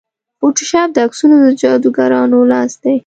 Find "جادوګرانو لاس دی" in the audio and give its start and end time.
1.61-2.95